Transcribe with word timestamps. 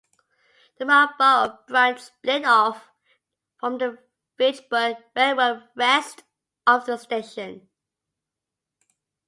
The 0.79 0.85
Marlborough 0.85 1.59
Branch 1.67 2.01
split 2.01 2.43
off 2.43 2.89
from 3.59 3.77
the 3.77 3.99
Fitchburg 4.35 4.95
Railroad 5.15 5.69
west 5.75 6.23
of 6.65 6.87
the 6.87 6.97
station. 6.97 7.69